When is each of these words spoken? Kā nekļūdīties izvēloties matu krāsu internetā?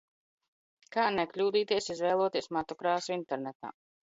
Kā 0.95 1.03
nekļūdīties 1.17 1.91
izvēloties 1.97 2.53
matu 2.59 2.79
krāsu 2.81 3.17
internetā? 3.19 3.75